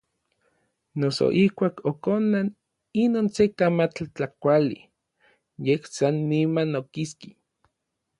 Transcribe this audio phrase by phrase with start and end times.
[1.01, 2.47] Noso ijkuak okonan
[3.03, 4.79] inon se kamatl tlakuali,
[5.65, 7.29] yej san niman okiski.